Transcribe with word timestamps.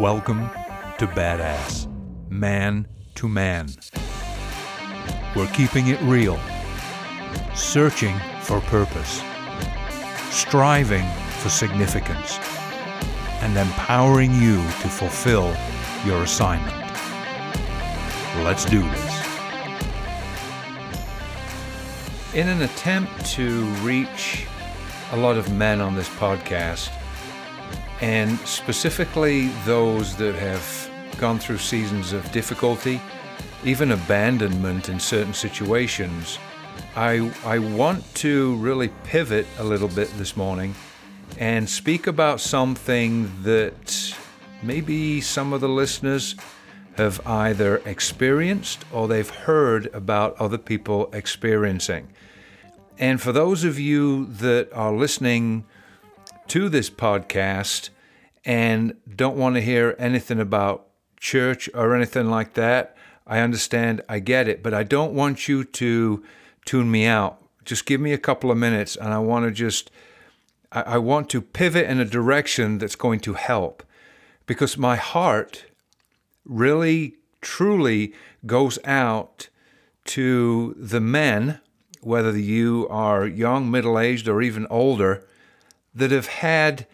Welcome 0.00 0.48
to 0.96 1.06
Badass, 1.06 1.86
Man 2.30 2.88
to 3.16 3.28
Man. 3.28 3.68
We're 5.36 5.46
keeping 5.48 5.88
it 5.88 6.00
real, 6.00 6.40
searching 7.54 8.18
for 8.40 8.62
purpose, 8.62 9.22
striving 10.30 11.06
for 11.40 11.50
significance, 11.50 12.38
and 13.42 13.54
empowering 13.58 14.32
you 14.32 14.56
to 14.56 14.88
fulfill 14.88 15.54
your 16.06 16.22
assignment. 16.22 16.74
Let's 18.42 18.64
do 18.64 18.80
this. 18.80 19.26
In 22.32 22.48
an 22.48 22.62
attempt 22.62 23.26
to 23.32 23.64
reach 23.82 24.46
a 25.12 25.18
lot 25.18 25.36
of 25.36 25.52
men 25.52 25.82
on 25.82 25.94
this 25.94 26.08
podcast, 26.08 26.88
and 28.00 28.38
specifically 28.40 29.48
those 29.64 30.16
that 30.16 30.34
have 30.34 30.90
gone 31.18 31.38
through 31.38 31.58
seasons 31.58 32.12
of 32.12 32.30
difficulty, 32.32 33.00
even 33.64 33.92
abandonment 33.92 34.88
in 34.88 34.98
certain 34.98 35.34
situations, 35.34 36.38
I, 36.96 37.30
I 37.44 37.58
want 37.58 38.14
to 38.16 38.56
really 38.56 38.88
pivot 39.04 39.46
a 39.58 39.64
little 39.64 39.88
bit 39.88 40.10
this 40.16 40.36
morning 40.36 40.74
and 41.38 41.68
speak 41.68 42.06
about 42.06 42.40
something 42.40 43.30
that 43.42 44.14
maybe 44.62 45.20
some 45.20 45.52
of 45.52 45.60
the 45.60 45.68
listeners 45.68 46.36
have 46.96 47.20
either 47.26 47.78
experienced 47.86 48.84
or 48.92 49.08
they've 49.08 49.30
heard 49.30 49.86
about 49.94 50.36
other 50.40 50.58
people 50.58 51.08
experiencing. 51.12 52.08
And 52.98 53.20
for 53.20 53.32
those 53.32 53.64
of 53.64 53.78
you 53.78 54.26
that 54.26 54.72
are 54.72 54.92
listening 54.92 55.64
to 56.50 56.68
this 56.68 56.90
podcast 56.90 57.90
and 58.44 58.96
don't 59.14 59.36
want 59.36 59.54
to 59.54 59.60
hear 59.60 59.94
anything 60.00 60.40
about 60.40 60.88
church 61.16 61.70
or 61.74 61.94
anything 61.94 62.28
like 62.28 62.54
that, 62.54 62.96
I 63.24 63.38
understand, 63.38 64.02
I 64.08 64.18
get 64.18 64.48
it, 64.48 64.60
but 64.60 64.74
I 64.74 64.82
don't 64.82 65.14
want 65.14 65.46
you 65.46 65.62
to 65.62 66.24
tune 66.64 66.90
me 66.90 67.06
out. 67.06 67.40
Just 67.64 67.86
give 67.86 68.00
me 68.00 68.12
a 68.12 68.18
couple 68.18 68.50
of 68.50 68.58
minutes 68.58 68.96
and 68.96 69.14
I 69.14 69.18
want 69.20 69.44
to 69.44 69.52
just, 69.52 69.92
I, 70.72 70.82
I 70.82 70.98
want 70.98 71.30
to 71.30 71.40
pivot 71.40 71.88
in 71.88 72.00
a 72.00 72.04
direction 72.04 72.78
that's 72.78 72.96
going 72.96 73.20
to 73.20 73.34
help 73.34 73.84
because 74.46 74.76
my 74.76 74.96
heart 74.96 75.66
really, 76.44 77.14
truly 77.40 78.12
goes 78.44 78.76
out 78.84 79.48
to 80.06 80.74
the 80.76 81.00
men, 81.00 81.60
whether 82.00 82.36
you 82.36 82.88
are 82.90 83.24
young, 83.24 83.70
middle 83.70 84.00
aged, 84.00 84.26
or 84.26 84.42
even 84.42 84.66
older, 84.68 85.24
that 85.94 86.10
have 86.10 86.26
had 86.26 86.86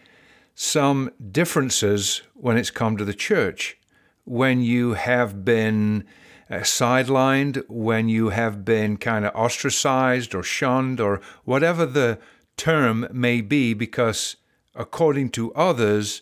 some 0.55 1.11
differences 1.31 2.21
when 2.33 2.57
it's 2.57 2.71
come 2.71 2.97
to 2.97 3.05
the 3.05 3.13
church. 3.13 3.77
When 4.25 4.61
you 4.61 4.93
have 4.93 5.45
been 5.45 6.05
uh, 6.49 6.55
sidelined, 6.57 7.63
when 7.67 8.09
you 8.09 8.29
have 8.29 8.65
been 8.65 8.97
kind 8.97 9.25
of 9.25 9.35
ostracized 9.35 10.33
or 10.33 10.43
shunned, 10.43 10.99
or 10.99 11.21
whatever 11.45 11.85
the 11.85 12.19
term 12.57 13.07
may 13.11 13.41
be, 13.41 13.73
because 13.73 14.37
according 14.75 15.29
to 15.29 15.53
others, 15.53 16.21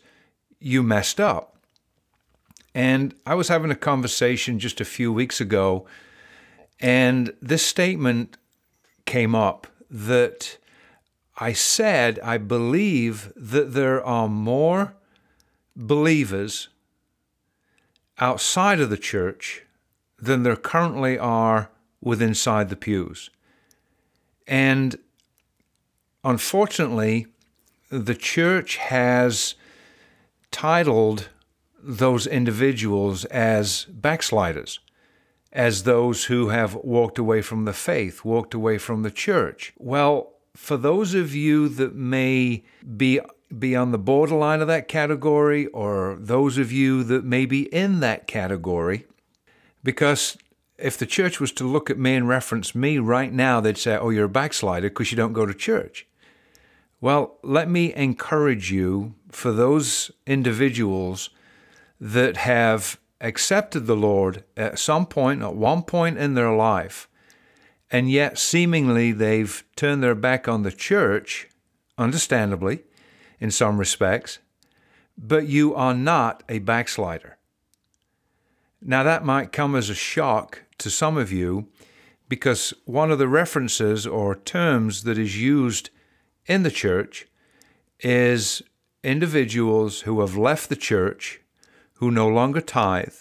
you 0.60 0.84
messed 0.84 1.20
up. 1.20 1.58
And 2.74 3.16
I 3.26 3.36
was 3.36 3.48
having 3.48 3.72
a 3.72 3.76
conversation 3.76 4.60
just 4.60 4.82
a 4.82 4.86
few 4.86 5.14
weeks 5.14 5.40
ago, 5.40 5.86
and 6.80 7.34
this 7.42 7.66
statement 7.66 8.38
came 9.06 9.34
up 9.34 9.68
that 9.90 10.58
I 11.38 11.54
said, 11.54 12.20
I 12.20 12.38
believe 12.38 13.34
that 13.36 13.74
there 13.74 14.04
are 14.04 14.30
more 14.30 14.96
believers 15.76 16.70
outside 18.20 18.80
of 18.80 18.90
the 18.90 18.98
church 18.98 19.64
than 20.18 20.44
there 20.44 20.56
currently 20.56 21.20
are 21.20 21.70
with 22.02 22.22
inside 22.22 22.70
the 22.70 22.78
pews. 22.78 23.30
And 24.48 24.98
unfortunately, 26.24 27.28
the 27.90 28.16
church 28.16 28.78
has 28.78 29.56
titled 30.52 31.30
those 31.82 32.26
individuals 32.26 33.26
as 33.26 33.86
backsliders, 33.86 34.80
as 35.52 35.84
those 35.84 36.26
who 36.26 36.50
have 36.50 36.76
walked 36.76 37.18
away 37.18 37.42
from 37.42 37.66
the 37.66 37.74
faith, 37.74 38.24
walked 38.24 38.54
away 38.54 38.78
from 38.78 39.04
the 39.04 39.12
church. 39.12 39.74
Well, 39.78 40.35
for 40.56 40.78
those 40.78 41.14
of 41.14 41.36
you 41.36 41.68
that 41.68 41.94
may 41.94 42.64
be 42.96 43.20
be 43.60 43.76
on 43.76 43.92
the 43.92 43.98
borderline 43.98 44.62
of 44.62 44.68
that 44.68 44.88
category 44.88 45.68
or 45.68 46.18
those 46.20 46.58
of 46.58 46.72
you 46.72 47.04
that 47.04 47.24
may 47.24 47.46
be 47.46 47.64
in 47.74 48.00
that 48.00 48.26
category 48.26 49.06
because 49.84 50.36
if 50.78 50.98
the 50.98 51.06
church 51.06 51.40
was 51.40 51.52
to 51.52 51.64
look 51.64 51.90
at 51.90 52.00
me 52.00 52.16
and 52.16 52.28
reference 52.28 52.74
me 52.74 52.98
right 52.98 53.32
now 53.32 53.62
they'd 53.62 53.78
say 53.78 53.96
oh 53.98 54.10
you're 54.10 54.26
a 54.26 54.30
backslider 54.30 54.90
because 54.90 55.12
you 55.12 55.16
don't 55.16 55.34
go 55.34 55.46
to 55.46 55.54
church. 55.54 56.08
Well 57.00 57.38
let 57.44 57.70
me 57.70 57.94
encourage 57.94 58.72
you 58.72 59.14
for 59.30 59.52
those 59.52 60.10
individuals 60.26 61.30
that 62.00 62.38
have 62.38 63.00
accepted 63.22 63.86
the 63.86 63.96
lord 63.96 64.44
at 64.58 64.80
some 64.80 65.06
point 65.06 65.42
at 65.42 65.56
one 65.56 65.84
point 65.84 66.18
in 66.18 66.34
their 66.34 66.54
life 66.54 67.08
and 67.96 68.12
yet 68.12 68.38
seemingly 68.38 69.14
they've 69.14 69.64
turned 69.78 70.04
their 70.04 70.16
back 70.16 70.50
on 70.50 70.64
the 70.64 70.72
church, 70.72 71.48
understandably, 71.98 72.84
in 73.40 73.50
some 73.50 73.78
respects, 73.78 74.40
but 75.18 75.48
you 75.48 75.74
are 75.74 75.94
not 75.94 76.44
a 76.50 76.60
backslider. 76.60 77.38
Now, 78.82 79.04
that 79.04 79.24
might 79.24 79.54
come 79.54 79.78
as 79.78 79.90
a 79.90 79.96
shock 79.96 80.64
to 80.80 80.90
some 80.90 81.16
of 81.16 81.32
you 81.32 81.70
because 82.28 82.74
one 82.84 83.12
of 83.12 83.18
the 83.18 83.30
references 83.30 84.06
or 84.06 84.36
terms 84.36 85.04
that 85.04 85.18
is 85.18 85.42
used 85.42 85.90
in 86.48 86.64
the 86.64 86.72
church 86.72 87.28
is 88.02 88.62
individuals 89.06 90.02
who 90.02 90.20
have 90.20 90.36
left 90.36 90.68
the 90.68 90.76
church, 90.76 91.40
who 91.94 92.12
no 92.12 92.28
longer 92.28 92.60
tithe, 92.60 93.20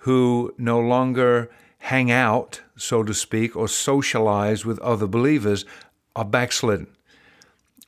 who 0.00 0.52
no 0.58 0.80
longer 0.80 1.48
hang 1.78 2.10
out, 2.10 2.60
so 2.76 3.02
to 3.02 3.14
speak, 3.14 3.56
or 3.56 3.68
socialize 3.68 4.64
with 4.64 4.78
other 4.80 5.06
believers 5.06 5.64
are 6.14 6.24
backslidden. 6.24 6.88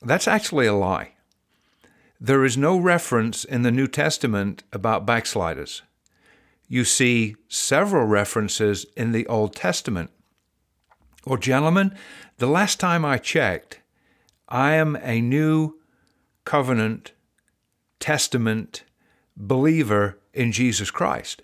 That's 0.01 0.27
actually 0.27 0.65
a 0.65 0.73
lie. 0.73 1.13
There 2.19 2.45
is 2.45 2.57
no 2.57 2.77
reference 2.77 3.43
in 3.43 3.61
the 3.61 3.71
New 3.71 3.87
Testament 3.87 4.63
about 4.71 5.05
backsliders. 5.05 5.81
You 6.67 6.85
see 6.85 7.35
several 7.47 8.05
references 8.05 8.85
in 8.95 9.11
the 9.11 9.27
Old 9.27 9.55
Testament. 9.55 10.09
Well, 11.25 11.37
gentlemen, 11.37 11.95
the 12.37 12.47
last 12.47 12.79
time 12.79 13.03
I 13.03 13.17
checked, 13.17 13.81
I 14.47 14.73
am 14.73 14.95
a 14.97 15.21
new 15.21 15.79
covenant, 16.45 17.11
testament 17.99 18.83
believer 19.35 20.17
in 20.33 20.51
Jesus 20.51 20.89
Christ 20.89 21.43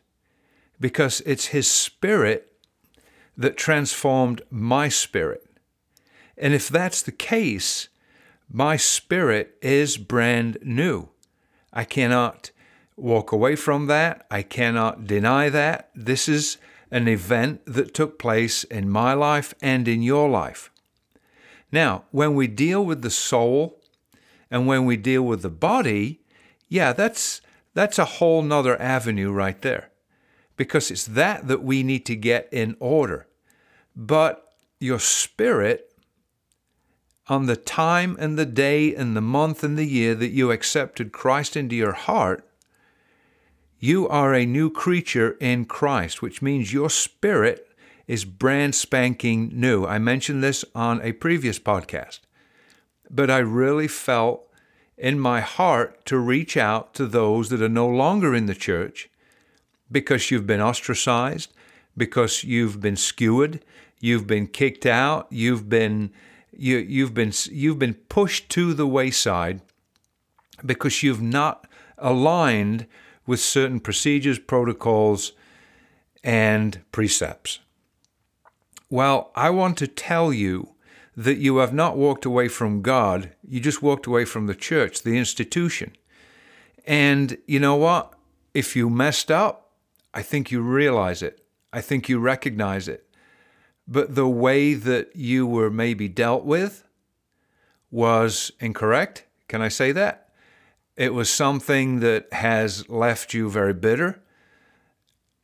because 0.79 1.21
it's 1.25 1.47
His 1.47 1.69
Spirit 1.69 2.51
that 3.37 3.55
transformed 3.55 4.41
my 4.49 4.89
spirit. 4.89 5.43
And 6.37 6.53
if 6.53 6.69
that's 6.69 7.01
the 7.01 7.11
case, 7.11 7.87
my 8.51 8.77
spirit 8.77 9.57
is 9.61 9.97
brand 9.97 10.57
new. 10.63 11.09
I 11.71 11.83
cannot 11.83 12.51
walk 12.95 13.31
away 13.31 13.55
from 13.55 13.85
that. 13.87 14.25
I 14.31 14.41
cannot 14.41 15.05
deny 15.05 15.49
that. 15.49 15.89
This 15.93 16.27
is 16.27 16.57
an 16.89 17.07
event 17.07 17.61
that 17.65 17.93
took 17.93 18.17
place 18.17 18.63
in 18.63 18.89
my 18.89 19.13
life 19.13 19.53
and 19.61 19.87
in 19.87 20.01
your 20.01 20.29
life. 20.29 20.71
Now, 21.71 22.05
when 22.11 22.33
we 22.33 22.47
deal 22.47 22.83
with 22.85 23.01
the 23.01 23.09
soul 23.09 23.81
and 24.49 24.65
when 24.65 24.85
we 24.85 24.95
deal 24.97 25.23
with 25.23 25.41
the 25.41 25.49
body, 25.49 26.21
yeah, 26.69 26.93
that's 26.93 27.41
that's 27.73 27.99
a 27.99 28.05
whole 28.05 28.41
nother 28.41 28.81
avenue 28.81 29.31
right 29.31 29.61
there 29.61 29.91
because 30.57 30.91
it's 30.91 31.05
that 31.05 31.47
that 31.47 31.63
we 31.63 31.83
need 31.83 32.05
to 32.07 32.15
get 32.15 32.49
in 32.51 32.75
order. 32.79 33.27
But 33.95 34.53
your 34.79 34.99
spirit, 34.99 35.93
on 37.27 37.45
the 37.45 37.55
time 37.55 38.17
and 38.19 38.37
the 38.37 38.45
day 38.45 38.93
and 38.93 39.15
the 39.15 39.21
month 39.21 39.63
and 39.63 39.77
the 39.77 39.85
year 39.85 40.15
that 40.15 40.29
you 40.29 40.51
accepted 40.51 41.11
Christ 41.11 41.55
into 41.55 41.75
your 41.75 41.93
heart, 41.93 42.43
you 43.79 44.07
are 44.07 44.33
a 44.33 44.45
new 44.45 44.69
creature 44.69 45.37
in 45.39 45.65
Christ, 45.65 46.21
which 46.21 46.41
means 46.41 46.73
your 46.73 46.89
spirit 46.89 47.67
is 48.07 48.25
brand 48.25 48.73
spanking 48.73 49.51
new. 49.53 49.85
I 49.85 49.99
mentioned 49.99 50.43
this 50.43 50.65
on 50.73 51.01
a 51.01 51.11
previous 51.11 51.59
podcast, 51.59 52.21
but 53.09 53.29
I 53.29 53.39
really 53.39 53.87
felt 53.87 54.43
in 54.97 55.19
my 55.19 55.41
heart 55.41 56.05
to 56.05 56.17
reach 56.17 56.57
out 56.57 56.93
to 56.95 57.05
those 57.05 57.49
that 57.49 57.61
are 57.61 57.69
no 57.69 57.87
longer 57.87 58.33
in 58.33 58.47
the 58.47 58.55
church 58.55 59.09
because 59.91 60.31
you've 60.31 60.47
been 60.47 60.61
ostracized, 60.61 61.53
because 61.95 62.43
you've 62.43 62.79
been 62.81 62.95
skewered, 62.95 63.63
you've 63.99 64.27
been 64.27 64.47
kicked 64.47 64.85
out, 64.85 65.27
you've 65.29 65.69
been 65.69 66.11
you, 66.55 66.77
you've 66.77 67.13
been 67.13 67.31
you've 67.51 67.79
been 67.79 67.93
pushed 67.93 68.49
to 68.49 68.73
the 68.73 68.87
wayside 68.87 69.61
because 70.65 71.03
you've 71.03 71.21
not 71.21 71.67
aligned 71.97 72.87
with 73.25 73.39
certain 73.39 73.79
procedures, 73.79 74.39
protocols, 74.39 75.33
and 76.23 76.81
precepts. 76.91 77.59
Well, 78.89 79.31
I 79.35 79.49
want 79.49 79.77
to 79.77 79.87
tell 79.87 80.31
you 80.31 80.69
that 81.15 81.37
you 81.37 81.57
have 81.57 81.73
not 81.73 81.97
walked 81.97 82.25
away 82.25 82.47
from 82.47 82.81
God, 82.81 83.31
you 83.47 83.59
just 83.59 83.81
walked 83.81 84.05
away 84.05 84.23
from 84.23 84.45
the 84.45 84.55
church, 84.55 85.01
the 85.01 85.17
institution. 85.17 85.93
And 86.85 87.37
you 87.47 87.59
know 87.59 87.75
what? 87.75 88.13
If 88.53 88.75
you 88.75 88.89
messed 88.89 89.29
up, 89.29 89.66
I 90.13 90.21
think 90.21 90.51
you 90.51 90.61
realize 90.61 91.21
it. 91.21 91.41
I 91.71 91.81
think 91.81 92.09
you 92.09 92.19
recognize 92.19 92.87
it. 92.87 93.07
But 93.87 94.15
the 94.15 94.27
way 94.27 94.73
that 94.73 95.15
you 95.15 95.47
were 95.47 95.69
maybe 95.69 96.07
dealt 96.07 96.43
with 96.43 96.83
was 97.89 98.51
incorrect. 98.59 99.25
Can 99.47 99.61
I 99.61 99.69
say 99.69 99.91
that? 99.93 100.29
It 100.95 101.13
was 101.13 101.29
something 101.29 101.99
that 101.99 102.33
has 102.33 102.89
left 102.89 103.33
you 103.33 103.49
very 103.49 103.73
bitter, 103.73 104.21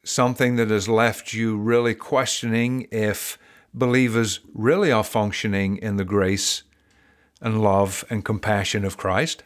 something 0.04 0.56
that 0.58 0.70
has 0.70 0.90
left 0.90 1.34
you 1.34 1.58
really 1.58 1.94
questioning 1.94 2.88
if 2.92 3.38
believers 3.74 4.40
really 4.54 4.92
are 4.92 5.04
functioning 5.04 5.78
in 5.78 5.98
the 5.98 6.06
grace 6.06 6.64
and 7.40 7.62
love 7.62 8.04
and 8.10 8.26
compassion 8.26 8.84
of 8.84 8.98
Christ. 8.98 9.44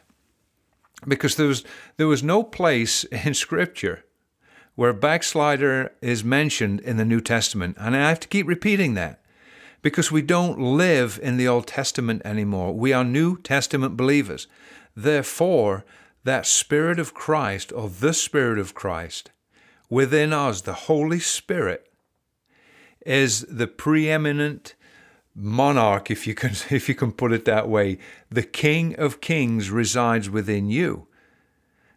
Because 1.06 1.36
there 1.36 1.46
was, 1.46 1.64
there 1.98 2.08
was 2.08 2.22
no 2.22 2.42
place 2.42 3.04
in 3.24 3.34
Scripture 3.34 4.04
where 4.78 4.92
backslider 4.92 5.90
is 6.00 6.22
mentioned 6.22 6.78
in 6.82 6.98
the 6.98 7.04
New 7.04 7.20
Testament. 7.20 7.76
And 7.80 7.96
I 7.96 8.08
have 8.08 8.20
to 8.20 8.28
keep 8.28 8.46
repeating 8.46 8.94
that 8.94 9.20
because 9.82 10.12
we 10.12 10.22
don't 10.22 10.56
live 10.56 11.18
in 11.20 11.36
the 11.36 11.48
Old 11.48 11.66
Testament 11.66 12.22
anymore. 12.24 12.72
We 12.72 12.92
are 12.92 13.02
New 13.02 13.38
Testament 13.38 13.96
believers. 13.96 14.46
Therefore, 14.94 15.84
that 16.22 16.46
Spirit 16.46 17.00
of 17.00 17.12
Christ, 17.12 17.72
or 17.72 17.88
the 17.88 18.14
Spirit 18.14 18.60
of 18.60 18.74
Christ, 18.74 19.32
within 19.90 20.32
us, 20.32 20.60
the 20.60 20.74
Holy 20.74 21.18
Spirit, 21.18 21.90
is 23.04 23.40
the 23.50 23.66
preeminent 23.66 24.76
monarch, 25.34 26.08
if 26.08 26.24
you 26.24 26.36
can, 26.36 26.52
if 26.70 26.88
you 26.88 26.94
can 26.94 27.10
put 27.10 27.32
it 27.32 27.44
that 27.46 27.68
way. 27.68 27.98
The 28.30 28.44
King 28.44 28.94
of 28.94 29.20
Kings 29.20 29.72
resides 29.72 30.30
within 30.30 30.70
you. 30.70 31.08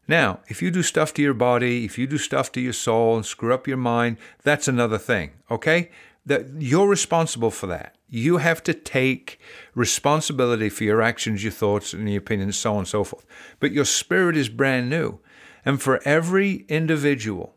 Now, 0.07 0.39
if 0.47 0.61
you 0.61 0.71
do 0.71 0.83
stuff 0.83 1.13
to 1.15 1.21
your 1.21 1.33
body, 1.33 1.85
if 1.85 1.97
you 1.97 2.07
do 2.07 2.17
stuff 2.17 2.51
to 2.53 2.61
your 2.61 2.73
soul 2.73 3.15
and 3.15 3.25
screw 3.25 3.53
up 3.53 3.67
your 3.67 3.77
mind, 3.77 4.17
that's 4.43 4.67
another 4.67 4.97
thing, 4.97 5.31
okay? 5.49 5.89
That 6.25 6.47
you're 6.59 6.87
responsible 6.87 7.51
for 7.51 7.67
that. 7.67 7.95
You 8.09 8.37
have 8.37 8.61
to 8.63 8.73
take 8.73 9.39
responsibility 9.73 10.69
for 10.69 10.83
your 10.83 11.01
actions, 11.01 11.43
your 11.43 11.53
thoughts, 11.53 11.93
and 11.93 12.09
your 12.09 12.19
opinions, 12.19 12.57
so 12.57 12.73
on 12.73 12.79
and 12.79 12.87
so 12.87 13.03
forth. 13.03 13.25
But 13.59 13.71
your 13.71 13.85
spirit 13.85 14.35
is 14.35 14.49
brand 14.49 14.89
new. 14.89 15.19
And 15.63 15.81
for 15.81 16.01
every 16.03 16.65
individual 16.67 17.55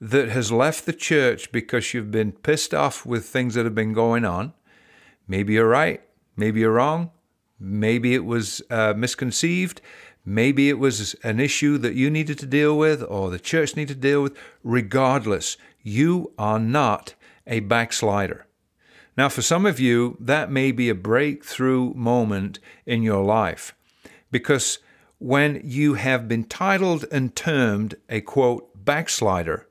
that 0.00 0.28
has 0.28 0.52
left 0.52 0.84
the 0.84 0.92
church 0.92 1.50
because 1.50 1.94
you've 1.94 2.10
been 2.10 2.30
pissed 2.32 2.74
off 2.74 3.06
with 3.06 3.24
things 3.24 3.54
that 3.54 3.64
have 3.64 3.74
been 3.74 3.94
going 3.94 4.24
on. 4.24 4.52
Maybe 5.26 5.54
you're 5.54 5.68
right, 5.68 6.02
maybe 6.36 6.60
you're 6.60 6.72
wrong, 6.72 7.10
maybe 7.58 8.14
it 8.14 8.24
was 8.24 8.60
uh, 8.68 8.92
misconceived, 8.94 9.80
maybe 10.24 10.68
it 10.68 10.78
was 10.78 11.14
an 11.22 11.40
issue 11.40 11.78
that 11.78 11.94
you 11.94 12.10
needed 12.10 12.38
to 12.38 12.46
deal 12.46 12.76
with 12.76 13.02
or 13.02 13.30
the 13.30 13.38
church 13.38 13.76
needed 13.76 13.94
to 13.94 14.08
deal 14.08 14.22
with. 14.22 14.36
Regardless, 14.62 15.56
you 15.82 16.32
are 16.38 16.58
not 16.58 17.14
a 17.46 17.60
backslider. 17.60 18.46
Now, 19.16 19.28
for 19.28 19.42
some 19.42 19.64
of 19.64 19.78
you, 19.78 20.16
that 20.18 20.50
may 20.50 20.72
be 20.72 20.88
a 20.88 20.94
breakthrough 20.94 21.94
moment 21.94 22.58
in 22.84 23.02
your 23.02 23.22
life 23.24 23.74
because 24.30 24.78
when 25.18 25.60
you 25.62 25.94
have 25.94 26.26
been 26.26 26.44
titled 26.44 27.04
and 27.12 27.36
termed 27.36 27.94
a 28.08 28.20
quote 28.20 28.84
backslider, 28.84 29.68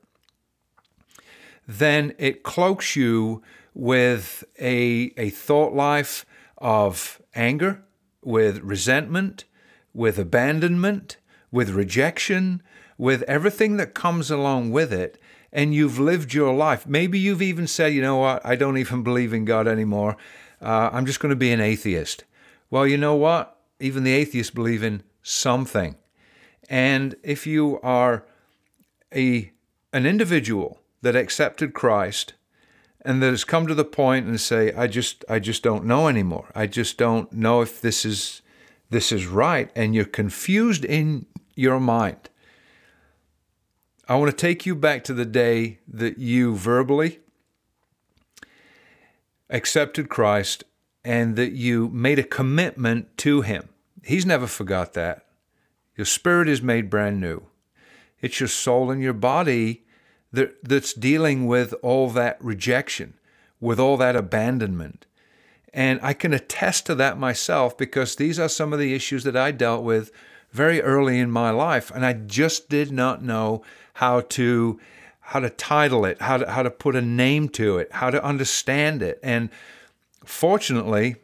then 1.68 2.14
it 2.18 2.42
cloaks 2.42 2.96
you 2.96 3.42
with 3.74 4.44
a, 4.60 5.12
a 5.16 5.30
thought 5.30 5.74
life 5.74 6.24
of 6.58 7.20
anger, 7.34 7.82
with 8.22 8.58
resentment, 8.60 9.44
with 9.94 10.18
abandonment, 10.18 11.16
with 11.50 11.70
rejection, 11.70 12.62
with 12.98 13.22
everything 13.22 13.76
that 13.78 13.94
comes 13.94 14.30
along 14.30 14.72
with 14.72 14.92
it. 14.92 15.18
And 15.52 15.72
you've 15.72 16.00
lived 16.00 16.34
your 16.34 16.52
life. 16.52 16.86
Maybe 16.86 17.18
you've 17.18 17.40
even 17.40 17.68
said, 17.68 17.94
you 17.94 18.02
know 18.02 18.16
what, 18.16 18.44
I 18.44 18.56
don't 18.56 18.76
even 18.76 19.02
believe 19.04 19.32
in 19.32 19.44
God 19.44 19.68
anymore. 19.68 20.16
Uh, 20.60 20.90
I'm 20.92 21.06
just 21.06 21.20
going 21.20 21.30
to 21.30 21.36
be 21.36 21.52
an 21.52 21.60
atheist. 21.60 22.24
Well, 22.70 22.86
you 22.86 22.98
know 22.98 23.14
what? 23.14 23.56
Even 23.78 24.02
the 24.02 24.12
atheists 24.12 24.52
believe 24.52 24.82
in 24.82 25.04
something. 25.22 25.96
And 26.68 27.14
if 27.22 27.46
you 27.46 27.78
are 27.82 28.24
a 29.14 29.52
an 29.92 30.06
individual 30.06 30.80
that 31.02 31.14
accepted 31.14 31.72
Christ 31.72 32.34
and 33.02 33.22
that 33.22 33.30
has 33.30 33.44
come 33.44 33.66
to 33.66 33.74
the 33.74 33.84
point 33.84 34.26
and 34.26 34.40
say, 34.40 34.72
I 34.72 34.86
just 34.86 35.24
I 35.28 35.38
just 35.38 35.62
don't 35.62 35.84
know 35.84 36.08
anymore. 36.08 36.50
I 36.54 36.66
just 36.66 36.98
don't 36.98 37.32
know 37.32 37.60
if 37.60 37.80
this 37.80 38.04
is 38.04 38.42
this 38.94 39.10
is 39.10 39.26
right. 39.26 39.70
And 39.74 39.94
you're 39.94 40.04
confused 40.04 40.84
in 40.84 41.26
your 41.56 41.80
mind. 41.80 42.30
I 44.08 44.14
want 44.16 44.30
to 44.30 44.36
take 44.36 44.64
you 44.64 44.74
back 44.76 45.02
to 45.04 45.14
the 45.14 45.24
day 45.24 45.80
that 45.88 46.18
you 46.18 46.54
verbally 46.54 47.18
accepted 49.50 50.08
Christ 50.08 50.62
and 51.04 51.34
that 51.36 51.52
you 51.52 51.88
made 51.88 52.18
a 52.18 52.24
commitment 52.24 53.16
to 53.18 53.40
Him. 53.40 53.68
He's 54.04 54.24
never 54.24 54.46
forgot 54.46 54.92
that. 54.92 55.26
Your 55.96 56.04
spirit 56.04 56.48
is 56.48 56.62
made 56.62 56.88
brand 56.88 57.20
new. 57.20 57.42
It's 58.20 58.38
your 58.38 58.48
soul 58.48 58.90
and 58.90 59.02
your 59.02 59.12
body 59.12 59.84
that, 60.32 60.62
that's 60.62 60.92
dealing 60.92 61.46
with 61.46 61.74
all 61.82 62.10
that 62.10 62.42
rejection, 62.42 63.14
with 63.60 63.80
all 63.80 63.96
that 63.96 64.14
abandonment. 64.16 65.06
And 65.74 65.98
I 66.04 66.12
can 66.12 66.32
attest 66.32 66.86
to 66.86 66.94
that 66.94 67.18
myself 67.18 67.76
because 67.76 68.14
these 68.14 68.38
are 68.38 68.48
some 68.48 68.72
of 68.72 68.78
the 68.78 68.94
issues 68.94 69.24
that 69.24 69.36
I 69.36 69.50
dealt 69.50 69.82
with 69.82 70.12
very 70.52 70.80
early 70.80 71.18
in 71.18 71.32
my 71.32 71.50
life. 71.50 71.90
And 71.92 72.06
I 72.06 72.12
just 72.12 72.68
did 72.68 72.92
not 72.92 73.24
know 73.24 73.62
how 73.94 74.20
to 74.20 74.80
how 75.18 75.40
to 75.40 75.50
title 75.50 76.04
it, 76.04 76.20
how 76.22 76.36
to 76.36 76.48
how 76.50 76.62
to 76.62 76.70
put 76.70 76.94
a 76.94 77.02
name 77.02 77.48
to 77.50 77.78
it, 77.78 77.90
how 77.90 78.10
to 78.10 78.24
understand 78.24 79.02
it. 79.02 79.18
And 79.20 79.50
fortunately, 80.24 81.16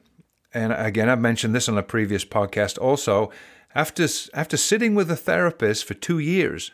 and 0.52 0.72
again 0.72 1.08
I've 1.08 1.20
mentioned 1.20 1.54
this 1.54 1.68
on 1.68 1.78
a 1.78 1.82
previous 1.84 2.24
podcast 2.24 2.76
also, 2.76 3.30
after 3.72 4.04
after 4.34 4.56
sitting 4.56 4.96
with 4.96 5.12
a 5.12 5.16
therapist 5.16 5.84
for 5.84 5.94
2 5.94 6.18
years, 6.18 6.72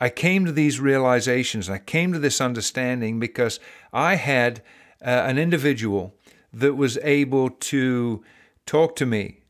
I 0.00 0.08
came 0.08 0.46
to 0.46 0.52
these 0.52 0.80
realizations. 0.80 1.68
I 1.68 1.76
came 1.76 2.14
to 2.14 2.18
this 2.18 2.40
understanding 2.40 3.20
because 3.20 3.60
I 3.92 4.14
had 4.14 4.62
uh, 5.04 5.10
an 5.10 5.36
individual 5.38 6.14
that 6.58 6.74
was 6.74 6.98
able 7.02 7.50
to 7.50 8.24
talk 8.66 8.96
to 8.96 9.06
me, 9.06 9.40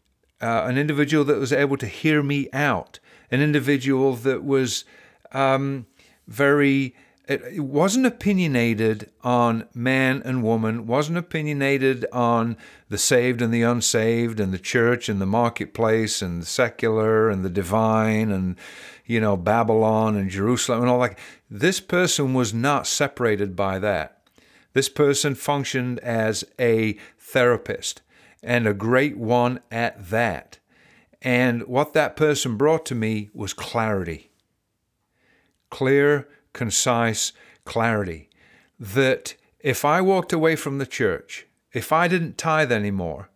uh, 0.41 0.65
an 0.67 0.79
individual 0.79 1.25
that 1.25 1.39
was 1.39 1.53
able 1.53 1.77
to 1.77 1.87
hear 1.87 2.23
me 2.23 2.49
out, 2.53 3.01
an 3.31 3.41
individual 3.41 4.15
that 4.15 4.45
was 4.45 4.85
um, 5.33 5.87
very 6.27 6.95
it 7.29 7.61
wasn't 7.61 8.07
opinionated 8.07 9.11
on 9.23 9.69
man 9.75 10.23
and 10.25 10.43
woman, 10.43 10.87
wasn't 10.87 11.19
opinionated 11.19 12.07
on 12.11 12.57
the 12.89 12.97
saved 12.97 13.43
and 13.43 13.53
the 13.53 13.61
unsaved 13.61 14.41
and 14.41 14.51
the 14.51 14.59
church 14.59 15.11
and 15.11 15.21
the 15.21 15.27
marketplace 15.27 16.23
and 16.23 16.41
the 16.41 16.47
secular 16.47 17.29
and 17.29 17.45
the 17.45 17.51
divine 17.51 18.31
and 18.31 18.57
you 19.05 19.21
know 19.21 19.37
Babylon 19.37 20.17
and 20.17 20.31
Jerusalem 20.31 20.81
and 20.81 20.89
all 20.89 21.01
that. 21.01 21.19
This 21.51 21.81
person 21.81 22.33
was 22.33 22.55
not 22.55 22.87
separated 22.87 23.55
by 23.55 23.79
that. 23.79 24.18
This 24.73 24.89
person 24.89 25.35
functioned 25.35 25.99
as 26.01 26.45
a 26.59 26.97
therapist 27.19 28.03
and 28.43 28.67
a 28.67 28.75
great 28.75 29.17
one 29.17 29.61
at 29.71 30.11
that. 30.11 30.59
And 31.21 31.67
what 31.67 31.95
that 31.95 32.17
person 32.17 32.57
brought 32.57 32.87
to 32.87 32.95
me 32.95 33.31
was 33.35 33.53
clarity. 33.53 34.31
Clear 35.71 36.29
concise 36.53 37.33
clarity 37.65 38.29
that 38.79 39.35
if 39.61 39.85
I 39.85 40.01
walked 40.01 40.33
away 40.33 40.55
from 40.57 40.79
the 40.79 40.87
church, 40.87 41.47
if 41.73 41.93
I 41.93 42.09
didn't 42.09 42.39
tithe 42.39 42.73
anymore, 42.73 43.31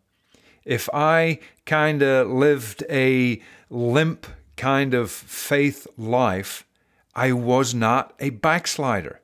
if 0.65 0.89
I 0.95 1.41
kind 1.67 2.03
of 2.03 2.29
lived 2.29 2.85
a 2.89 3.43
limp 3.69 4.27
kind 4.57 4.95
of 4.95 5.11
faith 5.11 5.87
life, 5.97 6.65
I 7.15 7.33
was 7.33 7.75
not 7.75 8.15
a 8.21 8.31
backslider. 8.31 9.21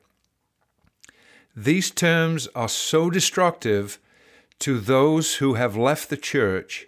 These 1.55 1.91
terms 1.91 2.47
are 2.55 2.69
so 2.69 3.09
destructive 3.09 3.99
to 4.59 4.79
those 4.79 5.35
who 5.35 5.55
have 5.55 5.75
left 5.75 6.09
the 6.09 6.17
church 6.17 6.87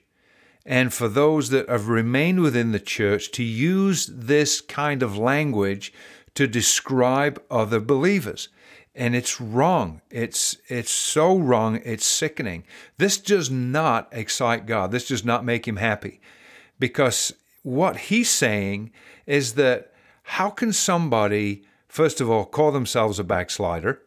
and 0.65 0.93
for 0.93 1.07
those 1.07 1.49
that 1.49 1.67
have 1.69 1.87
remained 1.87 2.41
within 2.41 2.71
the 2.71 2.79
church 2.79 3.31
to 3.31 3.43
use 3.43 4.05
this 4.05 4.61
kind 4.61 5.01
of 5.01 5.17
language 5.17 5.93
to 6.35 6.47
describe 6.47 7.41
other 7.49 7.79
believers. 7.79 8.49
And 8.93 9.15
it's 9.15 9.39
wrong. 9.41 10.01
It's 10.09 10.57
it's 10.67 10.91
so 10.91 11.37
wrong. 11.37 11.81
It's 11.85 12.05
sickening. 12.05 12.65
This 12.97 13.17
does 13.17 13.49
not 13.49 14.09
excite 14.11 14.65
God. 14.65 14.91
This 14.91 15.07
does 15.07 15.23
not 15.23 15.45
make 15.45 15.67
him 15.67 15.77
happy. 15.77 16.19
Because 16.77 17.33
what 17.63 17.97
he's 17.97 18.29
saying 18.29 18.91
is 19.25 19.53
that 19.53 19.93
How 20.23 20.49
can 20.49 20.73
somebody, 20.73 21.63
first 21.87 22.21
of 22.21 22.29
all, 22.29 22.45
call 22.45 22.71
themselves 22.71 23.19
a 23.19 23.23
backslider? 23.23 24.01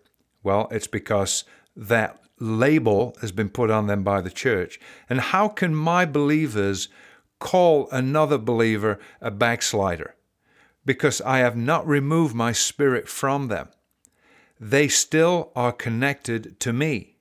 Well, 0.44 0.68
it's 0.70 0.86
because 0.86 1.44
that 1.74 2.20
label 2.38 3.16
has 3.20 3.32
been 3.32 3.48
put 3.48 3.70
on 3.70 3.86
them 3.86 4.04
by 4.04 4.20
the 4.20 4.30
church. 4.30 4.78
And 5.08 5.20
how 5.20 5.48
can 5.48 5.74
my 5.74 6.04
believers 6.04 6.88
call 7.40 7.88
another 7.90 8.38
believer 8.38 9.00
a 9.20 9.30
backslider? 9.30 10.14
Because 10.84 11.20
I 11.22 11.38
have 11.38 11.56
not 11.56 11.86
removed 11.86 12.34
my 12.34 12.52
spirit 12.52 13.08
from 13.08 13.48
them. 13.48 13.68
They 14.60 14.86
still 14.86 15.50
are 15.56 15.72
connected 15.72 16.60
to 16.60 16.72
me. 16.72 17.16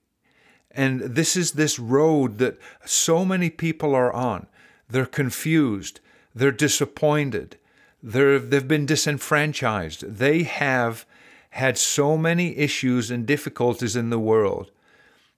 And 0.70 1.02
this 1.02 1.36
is 1.36 1.54
this 1.54 1.80
road 1.80 2.40
that 2.40 2.58
so 2.86 3.24
many 3.24 3.50
people 3.50 3.96
are 3.96 4.12
on. 4.12 4.48
They're 4.90 5.06
confused, 5.06 6.00
they're 6.36 6.52
disappointed, 6.52 7.58
they're, 8.02 8.40
they've 8.40 8.68
been 8.68 8.86
disenfranchised, 8.86 10.02
they 10.02 10.44
have 10.44 11.06
had 11.54 11.78
so 11.78 12.18
many 12.18 12.58
issues 12.58 13.12
and 13.12 13.28
difficulties 13.28 13.96
in 13.96 14.10
the 14.10 14.18
world 14.18 14.72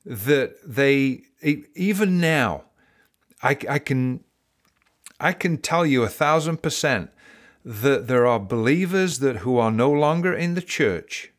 that 0.05 0.55
they 0.65 1.21
even 1.75 2.21
now 2.21 2.63
I, 3.43 3.57
I 3.69 3.79
can 3.79 4.23
I 5.19 5.33
can 5.33 5.57
tell 5.57 5.85
you 5.85 6.03
a 6.03 6.09
thousand 6.23 6.61
percent 6.61 7.09
that 7.65 8.07
there 8.07 8.25
are 8.25 8.39
believers 8.39 9.19
that 9.19 9.37
who 9.37 9.57
are 9.57 9.71
no 9.71 9.91
longer 9.91 10.33
in 10.33 10.53
the 10.53 10.61
church. 10.61 11.33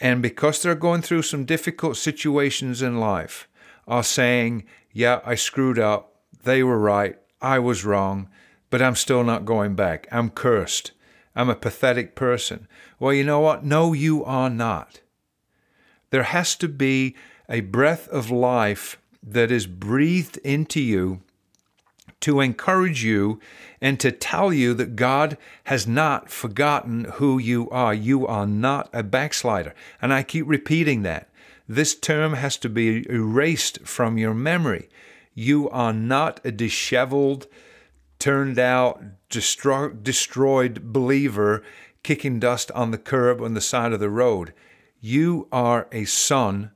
And 0.00 0.20
because 0.20 0.60
they're 0.60 0.74
going 0.74 1.02
through 1.02 1.22
some 1.22 1.44
difficult 1.44 1.96
situations 1.96 2.82
in 2.82 2.98
life 2.98 3.48
are 3.86 4.02
saying 4.02 4.64
yeah 4.92 5.20
I 5.24 5.36
screwed 5.36 5.78
up. 5.78 6.16
They 6.42 6.64
were 6.64 6.78
right. 6.78 7.16
I 7.40 7.60
was 7.60 7.84
wrong 7.84 8.28
but 8.68 8.82
I'm 8.82 8.96
still 8.96 9.22
not 9.22 9.44
going 9.44 9.76
back. 9.76 10.08
I'm 10.10 10.28
cursed. 10.28 10.90
I'm 11.36 11.48
a 11.48 11.54
pathetic 11.54 12.16
person 12.16 12.66
well 12.98 13.12
you 13.12 13.24
know 13.24 13.40
what 13.40 13.64
no 13.64 13.92
you 13.92 14.24
are 14.24 14.50
not 14.50 15.00
there 16.10 16.24
has 16.24 16.56
to 16.56 16.68
be 16.68 17.14
a 17.48 17.60
breath 17.60 18.08
of 18.08 18.30
life 18.30 18.98
that 19.22 19.50
is 19.50 19.66
breathed 19.66 20.38
into 20.38 20.80
you 20.80 21.20
to 22.20 22.40
encourage 22.40 23.04
you 23.04 23.40
and 23.80 24.00
to 24.00 24.10
tell 24.10 24.52
you 24.52 24.74
that 24.74 24.96
God 24.96 25.38
has 25.64 25.86
not 25.86 26.30
forgotten 26.30 27.04
who 27.14 27.38
you 27.38 27.70
are. 27.70 27.94
You 27.94 28.26
are 28.26 28.46
not 28.46 28.88
a 28.92 29.02
backslider. 29.02 29.74
And 30.02 30.12
I 30.12 30.22
keep 30.22 30.46
repeating 30.48 31.02
that. 31.02 31.28
This 31.68 31.94
term 31.94 32.32
has 32.32 32.56
to 32.58 32.68
be 32.68 33.08
erased 33.08 33.86
from 33.86 34.18
your 34.18 34.34
memory. 34.34 34.88
You 35.34 35.68
are 35.70 35.92
not 35.92 36.40
a 36.44 36.50
disheveled, 36.50 37.46
turned 38.18 38.58
out, 38.58 39.00
destro- 39.30 40.02
destroyed 40.02 40.92
believer 40.92 41.62
kicking 42.02 42.38
dust 42.40 42.70
on 42.72 42.90
the 42.90 42.98
curb 42.98 43.40
on 43.40 43.54
the 43.54 43.60
side 43.60 43.92
of 43.92 44.00
the 44.00 44.10
road. 44.10 44.52
You 45.00 45.48
are 45.52 45.86
a 45.92 46.04
son 46.04 46.72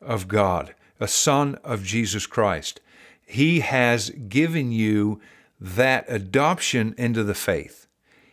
of 0.00 0.28
God, 0.28 0.74
a 1.00 1.08
son 1.08 1.56
of 1.64 1.84
Jesus 1.84 2.26
Christ. 2.26 2.80
He 3.24 3.60
has 3.60 4.10
given 4.10 4.72
you 4.72 5.20
that 5.60 6.04
adoption 6.08 6.94
into 6.98 7.24
the 7.24 7.34
faith. 7.34 7.86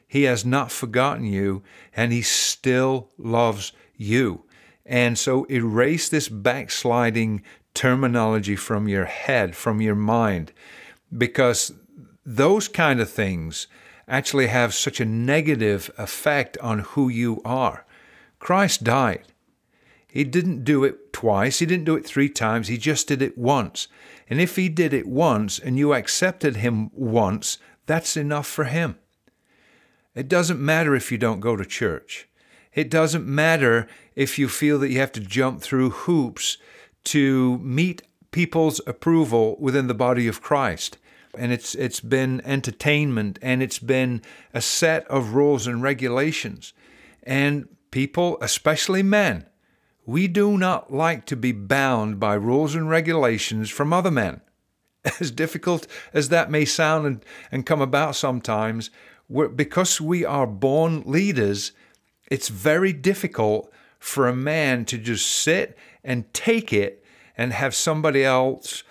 He 0.08 0.24
has 0.24 0.44
not 0.44 0.72
forgotten 0.72 1.26
you, 1.26 1.62
and 1.96 2.12
He 2.12 2.24
still 2.24 3.10
loves 3.18 3.72
you. 3.96 4.46
And 4.86 5.18
so 5.18 5.46
erase 5.46 6.10
this 6.10 6.28
backsliding 6.28 7.44
terminology 7.76 8.56
from 8.56 8.88
your 8.88 9.06
head, 9.06 9.56
from 9.56 9.82
your 9.82 9.96
mind, 9.96 10.52
because 11.16 11.72
those 12.26 12.68
kind 12.68 13.00
of 13.00 13.10
things 13.10 13.68
actually 14.10 14.48
have 14.48 14.74
such 14.74 15.00
a 15.00 15.06
negative 15.06 15.92
effect 15.98 16.58
on 16.58 16.80
who 16.80 17.08
you 17.08 17.42
are. 17.46 17.86
Christ 18.40 18.84
died. 18.84 19.24
He 20.08 20.24
didn't 20.24 20.64
do 20.64 20.84
it 20.84 21.14
twice, 21.14 21.60
he 21.60 21.68
didn't 21.68 21.86
do 21.86 21.96
it 21.96 22.06
three 22.06 22.30
times, 22.30 22.68
he 22.68 22.78
just 22.78 23.08
did 23.08 23.22
it 23.22 23.38
once. 23.38 23.88
And 24.28 24.42
if 24.42 24.56
he 24.56 24.68
did 24.68 24.94
it 24.94 25.08
once 25.08 25.60
and 25.60 25.78
you 25.78 25.94
accepted 25.94 26.58
him 26.58 26.90
once, 26.94 27.60
that's 27.86 28.18
enough 28.18 28.48
for 28.48 28.66
him. 28.66 28.98
It 30.16 30.28
doesn't 30.28 30.60
matter 30.60 30.96
if 30.96 31.12
you 31.12 31.20
don't 31.20 31.40
go 31.40 31.56
to 31.56 31.66
church. 31.66 32.28
It 32.74 32.90
doesn't 32.90 33.26
matter 33.26 33.88
if 34.16 34.40
you 34.40 34.48
feel 34.48 34.80
that 34.80 34.90
you 34.90 35.00
have 35.00 35.12
to 35.14 35.20
jump 35.20 35.62
through 35.62 35.92
hoops 35.92 36.58
to 37.06 37.58
meet 37.60 38.02
people's 38.32 38.82
approval 38.88 39.58
within 39.60 39.88
the 39.88 39.94
body 39.94 40.28
of 40.28 40.42
Christ. 40.42 40.98
And 41.40 41.54
it's 41.54 41.74
it's 41.74 42.02
been 42.02 42.42
entertainment 42.44 43.40
and 43.42 43.64
it's 43.64 43.80
been 43.80 44.22
a 44.54 44.62
set 44.62 45.08
of 45.08 45.34
rules 45.34 45.68
and 45.68 45.82
regulations. 45.82 46.74
And 47.24 47.70
people, 47.92 48.38
especially 48.42 49.04
men, 49.04 49.46
we 50.06 50.28
do 50.28 50.58
not 50.58 50.92
like 50.92 51.26
to 51.28 51.36
be 51.36 51.52
bound 51.52 52.20
by 52.20 52.34
rules 52.34 52.76
and 52.76 52.90
regulations 52.90 53.70
from 53.70 53.94
other 53.94 54.12
men. 54.12 54.42
As 55.20 55.32
difficult 55.32 55.88
as 56.14 56.30
that 56.30 56.52
may 56.52 56.66
sound 56.66 57.06
and, 57.06 57.26
and 57.52 57.66
come 57.66 57.82
about 57.82 58.16
sometimes, 58.16 58.90
because 59.56 60.02
we 60.02 60.26
are 60.26 60.48
born 60.48 61.04
leaders, 61.06 61.72
it's 62.30 62.50
very 62.50 62.92
difficult 62.92 63.72
for 64.00 64.28
a 64.28 64.36
man 64.36 64.84
to 64.86 64.98
just 64.98 65.26
sit 65.26 65.78
and 66.04 66.34
take 66.34 66.74
it 66.74 67.04
and 67.38 67.54
have 67.54 67.74
somebody 67.74 68.26
else 68.26 68.84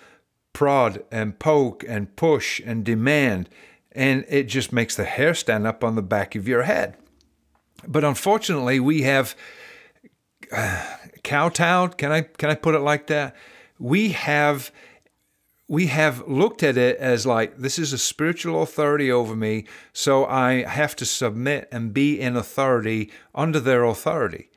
prod 0.53 1.03
and 1.11 1.39
poke 1.39 1.83
and 1.87 2.15
push 2.15 2.61
and 2.65 2.83
demand. 2.83 3.49
And 3.91 4.25
it 4.29 4.43
just 4.43 4.71
makes 4.71 4.95
the 4.95 5.05
hair 5.05 5.33
stand 5.33 5.65
up 5.65 5.83
on 5.83 5.95
the 5.95 6.01
back 6.01 6.35
of 6.35 6.47
your 6.47 6.63
head. 6.63 6.95
But 7.87 8.03
unfortunately, 8.03 8.79
we 8.79 9.03
have 9.03 9.35
uh, 10.51 10.85
kowtowed. 11.23 11.97
Can 11.97 12.11
I 12.11 12.21
can 12.21 12.49
I 12.49 12.55
put 12.55 12.75
it 12.75 12.79
like 12.79 13.07
that? 13.07 13.35
We 13.77 14.09
have 14.09 14.71
we 15.67 15.87
have 15.87 16.27
looked 16.27 16.63
at 16.63 16.77
it 16.77 16.97
as 16.97 17.25
like 17.25 17.57
this 17.57 17.77
is 17.77 17.93
a 17.93 17.97
spiritual 17.97 18.63
authority 18.63 19.11
over 19.11 19.35
me, 19.35 19.65
so 19.93 20.25
I 20.25 20.63
have 20.63 20.95
to 20.97 21.05
submit 21.05 21.69
and 21.71 21.93
be 21.93 22.19
in 22.19 22.35
authority 22.35 23.11
under 23.35 23.59
their 23.59 23.83
authority. 23.83 24.49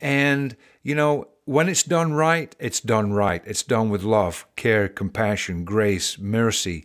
And 0.00 0.56
you 0.82 0.94
know, 0.94 1.28
when 1.48 1.66
it's 1.66 1.82
done 1.82 2.12
right, 2.12 2.54
it's 2.58 2.78
done 2.78 3.14
right. 3.14 3.42
It's 3.46 3.62
done 3.62 3.88
with 3.88 4.02
love, 4.02 4.46
care, 4.54 4.86
compassion, 4.86 5.64
grace, 5.64 6.18
mercy, 6.18 6.84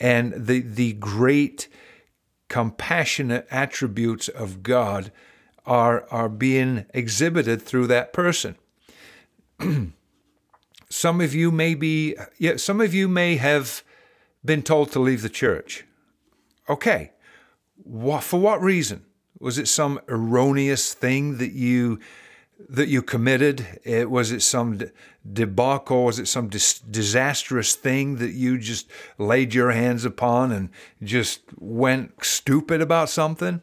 and 0.00 0.32
the 0.34 0.62
the 0.62 0.94
great 0.94 1.68
compassionate 2.48 3.46
attributes 3.52 4.26
of 4.26 4.64
God 4.64 5.12
are, 5.64 6.08
are 6.10 6.28
being 6.28 6.86
exhibited 6.92 7.62
through 7.62 7.86
that 7.86 8.12
person. 8.12 8.56
some 10.88 11.20
of 11.20 11.32
you 11.32 11.52
may 11.52 11.76
be, 11.76 12.16
yeah, 12.36 12.56
some 12.56 12.80
of 12.80 12.92
you 12.92 13.06
may 13.06 13.36
have 13.36 13.84
been 14.44 14.64
told 14.64 14.90
to 14.90 14.98
leave 14.98 15.22
the 15.22 15.28
church. 15.28 15.84
Okay, 16.68 17.12
what, 17.76 18.24
for 18.24 18.40
what 18.40 18.60
reason? 18.60 19.04
Was 19.38 19.56
it 19.56 19.68
some 19.68 20.00
erroneous 20.08 20.94
thing 20.94 21.38
that 21.38 21.52
you 21.52 22.00
that 22.68 22.88
you 22.88 23.02
committed? 23.02 23.80
It, 23.84 24.10
was 24.10 24.32
it 24.32 24.42
some 24.42 24.80
debacle? 25.30 26.04
Was 26.04 26.18
it 26.18 26.28
some 26.28 26.48
dis- 26.48 26.78
disastrous 26.78 27.74
thing 27.74 28.16
that 28.16 28.32
you 28.32 28.58
just 28.58 28.88
laid 29.18 29.54
your 29.54 29.70
hands 29.70 30.04
upon 30.04 30.52
and 30.52 30.70
just 31.02 31.40
went 31.58 32.24
stupid 32.24 32.80
about 32.80 33.10
something? 33.10 33.62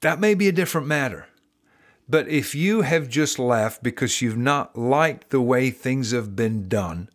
That 0.00 0.20
may 0.20 0.34
be 0.34 0.48
a 0.48 0.52
different 0.52 0.86
matter. 0.86 1.26
But 2.08 2.28
if 2.28 2.54
you 2.54 2.82
have 2.82 3.08
just 3.08 3.38
left 3.38 3.82
because 3.82 4.20
you've 4.20 4.36
not 4.36 4.76
liked 4.76 5.30
the 5.30 5.40
way 5.40 5.70
things 5.70 6.10
have 6.10 6.36
been 6.36 6.68
done, 6.68 7.08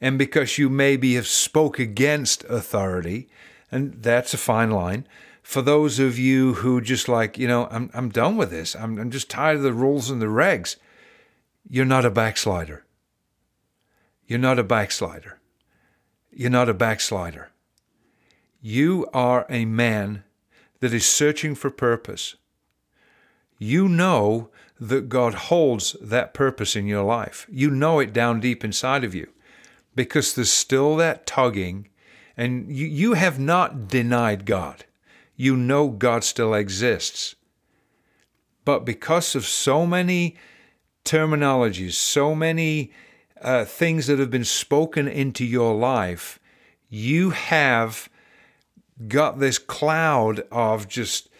and 0.00 0.18
because 0.18 0.58
you 0.58 0.68
maybe 0.68 1.14
have 1.14 1.26
spoke 1.26 1.78
against 1.78 2.44
authority, 2.44 3.28
and 3.70 4.02
that's 4.02 4.34
a 4.34 4.38
fine 4.38 4.70
line. 4.70 5.06
For 5.50 5.62
those 5.62 5.98
of 5.98 6.16
you 6.16 6.54
who 6.54 6.80
just 6.80 7.08
like, 7.08 7.36
you 7.36 7.48
know, 7.48 7.66
I'm, 7.72 7.90
I'm 7.92 8.08
done 8.08 8.36
with 8.36 8.52
this. 8.52 8.76
I'm, 8.76 9.00
I'm 9.00 9.10
just 9.10 9.28
tired 9.28 9.56
of 9.56 9.62
the 9.64 9.72
rules 9.72 10.08
and 10.08 10.22
the 10.22 10.26
regs. 10.26 10.76
You're 11.68 11.84
not 11.84 12.04
a 12.04 12.10
backslider. 12.10 12.84
You're 14.28 14.38
not 14.38 14.60
a 14.60 14.62
backslider. 14.62 15.40
You're 16.30 16.50
not 16.50 16.68
a 16.68 16.72
backslider. 16.72 17.50
You 18.62 19.08
are 19.12 19.44
a 19.50 19.64
man 19.64 20.22
that 20.78 20.94
is 20.94 21.04
searching 21.04 21.56
for 21.56 21.68
purpose, 21.68 22.36
you 23.58 23.88
know 23.88 24.50
that 24.78 25.08
God 25.08 25.34
holds 25.34 25.96
that 26.00 26.32
purpose 26.32 26.76
in 26.76 26.86
your 26.86 27.02
life. 27.02 27.48
You 27.50 27.72
know 27.72 27.98
it 27.98 28.12
down 28.12 28.38
deep 28.38 28.62
inside 28.62 29.02
of 29.02 29.16
you 29.16 29.28
because 29.96 30.32
there's 30.32 30.52
still 30.52 30.94
that 30.98 31.26
tugging, 31.26 31.88
and 32.36 32.70
you, 32.70 32.86
you 32.86 33.14
have 33.14 33.40
not 33.40 33.88
denied 33.88 34.46
God. 34.46 34.84
You 35.40 35.56
know 35.56 35.88
God 35.88 36.22
still 36.22 36.52
exists. 36.52 37.34
But 38.66 38.84
because 38.84 39.34
of 39.34 39.46
so 39.46 39.86
many 39.86 40.36
terminologies, 41.02 41.94
so 41.94 42.34
many 42.34 42.92
uh, 43.40 43.64
things 43.64 44.06
that 44.06 44.18
have 44.18 44.30
been 44.30 44.44
spoken 44.44 45.08
into 45.08 45.46
your 45.46 45.74
life, 45.74 46.38
you 46.90 47.30
have 47.30 48.10
got 49.08 49.38
this 49.38 49.56
cloud 49.56 50.40
of 50.52 50.88
just 50.88 51.30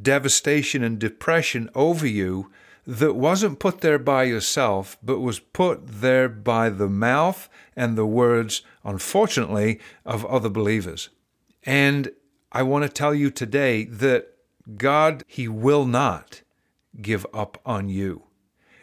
devastation 0.00 0.82
and 0.82 0.98
depression 0.98 1.68
over 1.74 2.06
you 2.06 2.50
that 2.86 3.14
wasn't 3.14 3.58
put 3.58 3.82
there 3.82 3.98
by 3.98 4.22
yourself, 4.22 4.96
but 5.02 5.20
was 5.20 5.38
put 5.38 5.86
there 5.86 6.30
by 6.30 6.70
the 6.70 6.88
mouth 6.88 7.46
and 7.76 7.98
the 7.98 8.06
words, 8.06 8.62
unfortunately, 8.84 9.78
of 10.06 10.24
other 10.24 10.48
believers. 10.48 11.10
And 11.66 12.10
I 12.52 12.62
want 12.62 12.82
to 12.82 12.88
tell 12.88 13.14
you 13.14 13.30
today 13.30 13.84
that 13.84 14.34
God, 14.76 15.24
He 15.26 15.46
will 15.46 15.86
not 15.86 16.42
give 17.00 17.26
up 17.32 17.60
on 17.64 17.88
you. 17.88 18.24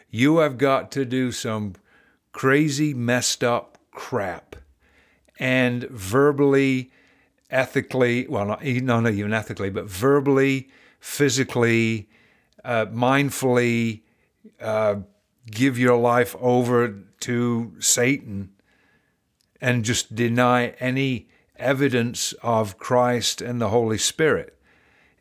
You 0.09 0.37
have 0.37 0.57
got 0.57 0.91
to 0.91 1.05
do 1.05 1.31
some 1.31 1.73
crazy, 2.31 2.93
messed 2.93 3.43
up 3.43 3.77
crap 3.91 4.55
and 5.39 5.83
verbally, 5.89 6.91
ethically, 7.49 8.25
well, 8.27 8.45
not, 8.45 8.63
not 8.63 9.13
even 9.13 9.33
ethically, 9.33 9.69
but 9.69 9.85
verbally, 9.85 10.69
physically, 10.99 12.09
uh, 12.63 12.85
mindfully 12.87 14.01
uh, 14.61 14.95
give 15.49 15.77
your 15.77 15.97
life 15.97 16.35
over 16.39 16.95
to 17.19 17.73
Satan 17.79 18.51
and 19.59 19.83
just 19.83 20.15
deny 20.15 20.67
any 20.79 21.27
evidence 21.59 22.33
of 22.43 22.77
Christ 22.77 23.41
and 23.41 23.61
the 23.61 23.69
Holy 23.69 23.97
Spirit. 23.97 24.57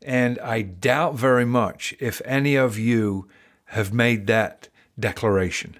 And 0.03 0.39
I 0.39 0.63
doubt 0.63 1.15
very 1.15 1.45
much 1.45 1.95
if 1.99 2.23
any 2.25 2.55
of 2.57 2.79
you 2.79 3.29
have 3.67 3.93
made 3.93 4.27
that 4.27 4.69
declaration 4.99 5.77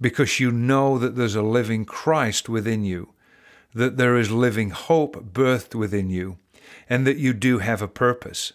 because 0.00 0.40
you 0.40 0.50
know 0.50 0.98
that 0.98 1.16
there's 1.16 1.34
a 1.34 1.42
living 1.42 1.84
Christ 1.84 2.48
within 2.48 2.84
you, 2.84 3.12
that 3.74 3.96
there 3.96 4.16
is 4.16 4.30
living 4.30 4.70
hope 4.70 5.32
birthed 5.32 5.74
within 5.74 6.08
you, 6.08 6.38
and 6.88 7.06
that 7.06 7.18
you 7.18 7.32
do 7.32 7.58
have 7.58 7.82
a 7.82 7.88
purpose. 7.88 8.54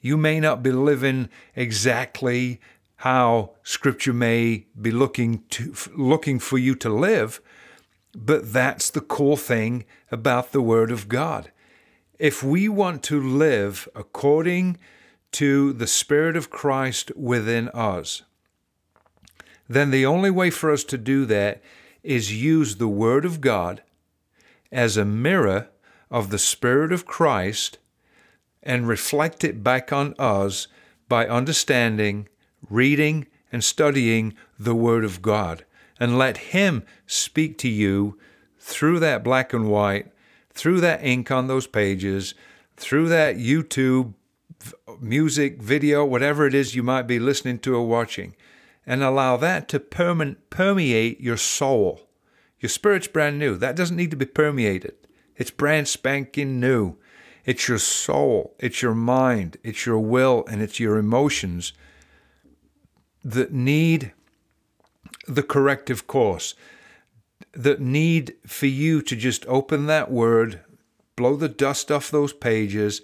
You 0.00 0.16
may 0.16 0.38
not 0.38 0.62
be 0.62 0.70
living 0.70 1.28
exactly 1.56 2.60
how 2.96 3.50
Scripture 3.62 4.12
may 4.12 4.66
be 4.80 4.90
looking 4.90 5.42
to 5.50 5.74
looking 5.96 6.38
for 6.38 6.58
you 6.58 6.74
to 6.76 6.88
live, 6.88 7.40
but 8.14 8.52
that's 8.52 8.90
the 8.90 9.00
core 9.00 9.36
thing 9.36 9.84
about 10.10 10.52
the 10.52 10.60
Word 10.60 10.90
of 10.90 11.08
God. 11.08 11.50
If 12.18 12.42
we 12.42 12.68
want 12.68 13.02
to 13.04 13.20
live 13.20 13.88
according 13.94 14.78
to 15.32 15.72
the 15.72 15.86
Spirit 15.86 16.36
of 16.36 16.50
Christ 16.50 17.10
within 17.16 17.68
us, 17.70 18.22
then 19.68 19.90
the 19.90 20.06
only 20.06 20.30
way 20.30 20.50
for 20.50 20.70
us 20.70 20.84
to 20.84 20.98
do 20.98 21.24
that 21.26 21.62
is 22.02 22.40
use 22.40 22.76
the 22.76 22.88
Word 22.88 23.24
of 23.24 23.40
God 23.40 23.82
as 24.70 24.96
a 24.96 25.04
mirror 25.04 25.68
of 26.10 26.30
the 26.30 26.38
Spirit 26.38 26.92
of 26.92 27.06
Christ 27.06 27.78
and 28.62 28.86
reflect 28.88 29.42
it 29.42 29.62
back 29.62 29.92
on 29.92 30.14
us 30.18 30.68
by 31.08 31.26
understanding, 31.26 32.28
reading, 32.70 33.26
and 33.50 33.62
studying 33.62 34.34
the 34.58 34.74
Word 34.74 35.04
of 35.04 35.22
God. 35.22 35.64
And 35.98 36.18
let 36.18 36.36
Him 36.38 36.84
speak 37.06 37.58
to 37.58 37.68
you 37.68 38.18
through 38.58 39.00
that 39.00 39.22
black 39.22 39.52
and 39.52 39.70
white, 39.70 40.10
through 40.50 40.80
that 40.80 41.04
ink 41.04 41.30
on 41.30 41.46
those 41.46 41.66
pages, 41.66 42.34
through 42.76 43.08
that 43.08 43.36
YouTube 43.36 44.14
music, 45.00 45.60
video, 45.60 46.04
whatever 46.04 46.46
it 46.46 46.54
is 46.54 46.74
you 46.74 46.82
might 46.82 47.06
be 47.06 47.18
listening 47.18 47.58
to 47.60 47.74
or 47.74 47.86
watching, 47.86 48.34
and 48.86 49.02
allow 49.02 49.36
that 49.36 49.68
to 49.68 49.80
permeate 49.80 51.20
your 51.20 51.36
soul. 51.36 52.08
Your 52.60 52.70
spirit's 52.70 53.08
brand 53.08 53.38
new. 53.38 53.56
That 53.56 53.76
doesn't 53.76 53.96
need 53.96 54.10
to 54.10 54.16
be 54.16 54.26
permeated. 54.26 54.94
It's 55.36 55.50
brand 55.50 55.88
spanking 55.88 56.60
new. 56.60 56.96
It's 57.44 57.68
your 57.68 57.78
soul, 57.78 58.54
it's 58.58 58.80
your 58.80 58.94
mind, 58.94 59.58
it's 59.62 59.84
your 59.84 59.98
will, 59.98 60.46
and 60.50 60.62
it's 60.62 60.80
your 60.80 60.96
emotions 60.96 61.74
that 63.22 63.52
need 63.52 64.13
the 65.26 65.42
corrective 65.42 66.06
course, 66.06 66.54
that 67.52 67.80
need 67.80 68.34
for 68.46 68.66
you 68.66 69.02
to 69.02 69.16
just 69.16 69.46
open 69.46 69.86
that 69.86 70.10
word, 70.10 70.60
blow 71.16 71.36
the 71.36 71.48
dust 71.48 71.90
off 71.90 72.10
those 72.10 72.32
pages, 72.32 73.02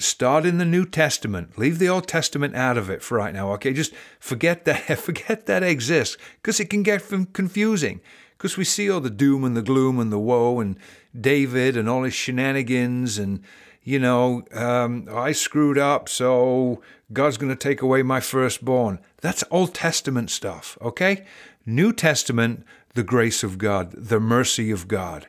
start 0.00 0.46
in 0.46 0.58
the 0.58 0.64
New 0.64 0.86
Testament. 0.86 1.58
Leave 1.58 1.78
the 1.78 1.88
Old 1.88 2.08
Testament 2.08 2.56
out 2.56 2.76
of 2.76 2.90
it 2.90 3.02
for 3.02 3.18
right 3.18 3.34
now. 3.34 3.52
Okay, 3.52 3.72
just 3.72 3.92
forget 4.18 4.64
that. 4.64 4.98
Forget 4.98 5.46
that 5.46 5.62
exists 5.62 6.16
because 6.36 6.58
it 6.60 6.70
can 6.70 6.82
get 6.82 7.02
confusing. 7.32 8.00
Because 8.36 8.56
we 8.56 8.64
see 8.64 8.90
all 8.90 9.00
the 9.00 9.10
doom 9.10 9.44
and 9.44 9.56
the 9.56 9.62
gloom 9.62 9.98
and 9.98 10.10
the 10.10 10.18
woe 10.18 10.60
and 10.60 10.76
David 11.18 11.76
and 11.76 11.88
all 11.88 12.04
his 12.04 12.14
shenanigans 12.14 13.18
and 13.18 13.42
you 13.82 13.98
know 13.98 14.44
um, 14.52 15.08
I 15.12 15.32
screwed 15.32 15.78
up, 15.78 16.08
so 16.08 16.80
God's 17.12 17.36
going 17.36 17.50
to 17.50 17.56
take 17.56 17.82
away 17.82 18.02
my 18.02 18.20
firstborn. 18.20 18.98
That's 19.20 19.44
Old 19.50 19.74
Testament 19.74 20.30
stuff. 20.30 20.78
Okay, 20.80 21.24
New 21.66 21.92
Testament, 21.92 22.64
the 22.94 23.02
grace 23.02 23.42
of 23.42 23.58
God, 23.58 23.92
the 23.92 24.20
mercy 24.20 24.70
of 24.70 24.88
God. 24.88 25.28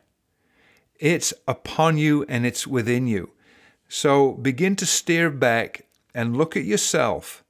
It's 1.00 1.34
upon 1.48 1.98
you 1.98 2.26
and 2.30 2.46
it's 2.46 2.68
within 2.68 3.08
you. 3.08 3.32
So 3.90 4.34
begin 4.34 4.76
to 4.78 4.86
steer 4.86 5.30
back 5.30 5.86
and 6.14 6.38
look 6.38 6.56
at 6.56 6.64
yourself 6.64 7.44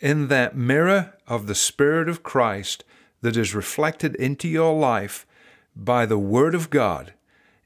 in 0.00 0.28
that 0.28 0.56
mirror 0.56 1.14
of 1.26 1.46
the 1.46 1.54
Spirit 1.54 2.08
of 2.08 2.22
Christ 2.22 2.84
that 3.22 3.36
is 3.36 3.54
reflected 3.54 4.14
into 4.16 4.48
your 4.48 4.78
life 4.78 5.26
by 5.74 6.06
the 6.06 6.18
Word 6.18 6.54
of 6.54 6.70
God 6.70 7.14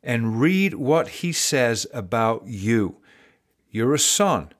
and 0.02 0.40
read 0.40 0.74
what 0.74 1.08
He 1.08 1.32
says 1.32 1.86
about 1.92 2.46
you. 2.46 2.96
You're 3.70 3.94
a 3.94 3.98
son, 3.98 4.52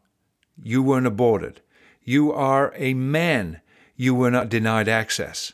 you 0.60 0.82
weren't 0.82 1.06
aborted. 1.06 1.60
You 2.06 2.32
are 2.32 2.72
a 2.76 2.94
man, 2.94 3.60
you 3.96 4.14
were 4.14 4.30
not 4.30 4.48
denied 4.48 4.88
access. 4.88 5.52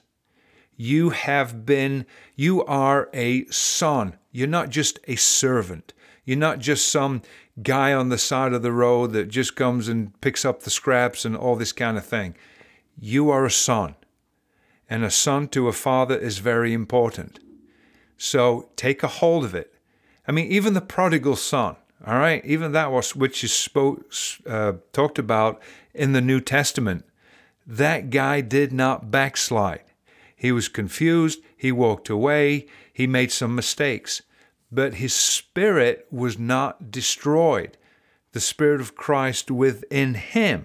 You 0.76 1.08
have 1.10 1.64
been, 1.64 2.04
you 2.36 2.62
are 2.66 3.08
a 3.14 3.46
son. 3.46 4.18
You're 4.30 4.48
not 4.48 4.68
just 4.68 4.98
a 5.08 5.16
servant. 5.16 5.94
You're 6.26 6.36
not 6.36 6.58
just 6.58 6.88
some 6.92 7.22
guy 7.62 7.94
on 7.94 8.10
the 8.10 8.18
side 8.18 8.52
of 8.52 8.60
the 8.60 8.70
road 8.70 9.12
that 9.12 9.30
just 9.30 9.56
comes 9.56 9.88
and 9.88 10.20
picks 10.20 10.44
up 10.44 10.62
the 10.62 10.70
scraps 10.70 11.24
and 11.24 11.34
all 11.34 11.56
this 11.56 11.72
kind 11.72 11.96
of 11.96 12.04
thing. 12.04 12.34
You 13.00 13.30
are 13.30 13.46
a 13.46 13.50
son. 13.50 13.94
And 14.90 15.04
a 15.04 15.10
son 15.10 15.48
to 15.48 15.68
a 15.68 15.72
father 15.72 16.18
is 16.18 16.36
very 16.36 16.74
important. 16.74 17.40
So 18.18 18.68
take 18.76 19.02
a 19.02 19.08
hold 19.08 19.46
of 19.46 19.54
it. 19.54 19.72
I 20.28 20.32
mean, 20.32 20.52
even 20.52 20.74
the 20.74 20.82
prodigal 20.82 21.36
son, 21.36 21.76
all 22.06 22.18
right, 22.18 22.44
even 22.44 22.72
that 22.72 22.92
was 22.92 23.16
which 23.16 23.42
is 23.42 23.54
spoke, 23.54 24.12
uh, 24.46 24.74
talked 24.92 25.18
about 25.18 25.62
in 25.94 26.12
the 26.12 26.20
New 26.20 26.40
Testament. 26.40 27.04
That 27.66 28.10
guy 28.10 28.40
did 28.40 28.72
not 28.72 29.10
backslide. 29.10 29.84
He 30.34 30.52
was 30.52 30.68
confused. 30.68 31.40
He 31.56 31.70
walked 31.70 32.08
away. 32.08 32.66
He 32.92 33.06
made 33.06 33.30
some 33.30 33.54
mistakes 33.54 34.22
but 34.72 34.94
his 34.94 35.12
spirit 35.12 36.06
was 36.10 36.38
not 36.38 36.90
destroyed. 36.90 37.76
The 38.32 38.40
Spirit 38.40 38.80
of 38.80 38.96
Christ 38.96 39.50
within 39.50 40.14
him 40.14 40.64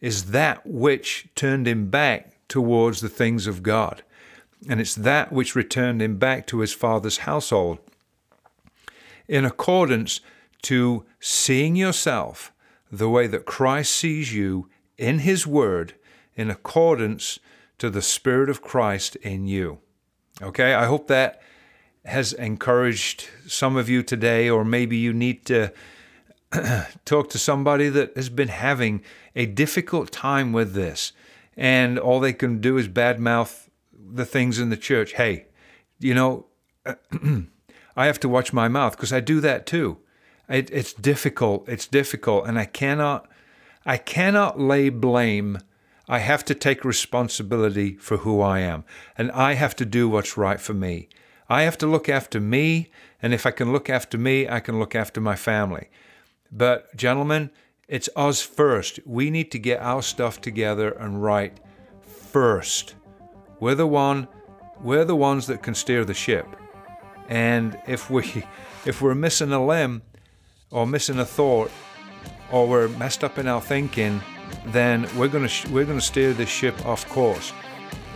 is 0.00 0.26
that 0.26 0.64
which 0.64 1.26
turned 1.34 1.66
him 1.66 1.90
back 1.90 2.36
towards 2.46 3.00
the 3.00 3.08
things 3.08 3.48
of 3.48 3.64
God. 3.64 4.04
And 4.68 4.80
it's 4.80 4.94
that 4.94 5.32
which 5.32 5.56
returned 5.56 6.00
him 6.00 6.16
back 6.16 6.46
to 6.46 6.60
his 6.60 6.72
father's 6.72 7.18
household. 7.18 7.78
In 9.26 9.44
accordance 9.44 10.20
to 10.62 11.04
seeing 11.18 11.74
yourself 11.74 12.52
the 12.90 13.08
way 13.08 13.26
that 13.26 13.46
Christ 13.46 13.92
sees 13.92 14.34
you 14.34 14.68
in 14.96 15.20
his 15.20 15.46
word, 15.46 15.94
in 16.34 16.50
accordance 16.50 17.38
to 17.78 17.90
the 17.90 18.02
Spirit 18.02 18.48
of 18.48 18.62
Christ 18.62 19.16
in 19.16 19.46
you. 19.46 19.80
Okay, 20.42 20.74
I 20.74 20.86
hope 20.86 21.08
that 21.08 21.42
has 22.04 22.32
encouraged 22.32 23.28
some 23.46 23.76
of 23.76 23.88
you 23.88 24.02
today, 24.02 24.48
or 24.48 24.64
maybe 24.64 24.96
you 24.96 25.12
need 25.12 25.46
to 25.46 25.72
talk 27.04 27.30
to 27.30 27.38
somebody 27.38 27.88
that 27.88 28.14
has 28.16 28.28
been 28.28 28.48
having 28.48 29.02
a 29.34 29.46
difficult 29.46 30.12
time 30.12 30.52
with 30.52 30.74
this, 30.74 31.12
and 31.56 31.98
all 31.98 32.20
they 32.20 32.32
can 32.32 32.60
do 32.60 32.76
is 32.76 32.88
badmouth 32.88 33.68
the 33.92 34.26
things 34.26 34.58
in 34.58 34.70
the 34.70 34.76
church. 34.76 35.14
Hey, 35.14 35.46
you 35.98 36.14
know, 36.14 36.46
I 37.96 38.06
have 38.06 38.20
to 38.20 38.28
watch 38.28 38.52
my 38.52 38.68
mouth 38.68 38.96
because 38.96 39.12
I 39.12 39.20
do 39.20 39.40
that 39.40 39.66
too. 39.66 39.98
It, 40.48 40.70
it's 40.70 40.92
difficult. 40.92 41.68
It's 41.68 41.86
difficult, 41.86 42.46
and 42.46 42.58
I 42.58 42.64
cannot, 42.66 43.28
I 43.86 43.96
cannot 43.96 44.60
lay 44.60 44.88
blame. 44.88 45.58
I 46.08 46.18
have 46.18 46.44
to 46.46 46.54
take 46.54 46.84
responsibility 46.84 47.94
for 47.94 48.18
who 48.18 48.40
I 48.40 48.60
am, 48.60 48.84
and 49.16 49.30
I 49.32 49.54
have 49.54 49.74
to 49.76 49.86
do 49.86 50.08
what's 50.08 50.36
right 50.36 50.60
for 50.60 50.74
me. 50.74 51.08
I 51.48 51.62
have 51.62 51.78
to 51.78 51.86
look 51.86 52.08
after 52.08 52.40
me, 52.40 52.90
and 53.22 53.32
if 53.32 53.46
I 53.46 53.50
can 53.50 53.72
look 53.72 53.88
after 53.88 54.18
me, 54.18 54.48
I 54.48 54.60
can 54.60 54.78
look 54.78 54.94
after 54.94 55.20
my 55.20 55.36
family. 55.36 55.88
But, 56.52 56.94
gentlemen, 56.94 57.50
it's 57.88 58.08
us 58.16 58.42
first. 58.42 59.00
We 59.04 59.30
need 59.30 59.50
to 59.52 59.58
get 59.58 59.80
our 59.80 60.02
stuff 60.02 60.40
together 60.40 60.90
and 60.90 61.22
right 61.22 61.58
first. 62.02 62.94
We're 63.60 63.74
the 63.74 63.86
one 63.86 64.28
we're 64.80 65.04
the 65.04 65.16
ones 65.16 65.46
that 65.46 65.62
can 65.62 65.74
steer 65.74 66.04
the 66.04 66.14
ship. 66.14 66.46
And 67.28 67.78
if 67.86 68.10
we 68.10 68.24
if 68.84 69.00
we're 69.00 69.14
missing 69.14 69.52
a 69.52 69.64
limb 69.64 70.02
or 70.74 70.86
missing 70.86 71.20
a 71.20 71.24
thought 71.24 71.70
or 72.50 72.68
we're 72.68 72.88
messed 72.88 73.24
up 73.24 73.38
in 73.38 73.46
our 73.46 73.62
thinking, 73.62 74.20
then 74.66 75.08
we're 75.16 75.28
going 75.28 75.44
to 75.44 75.48
sh- 75.48 75.66
we're 75.68 75.84
going 75.84 75.98
to 75.98 76.04
steer 76.04 76.34
this 76.34 76.48
ship 76.48 76.84
off 76.84 77.08
course. 77.08 77.52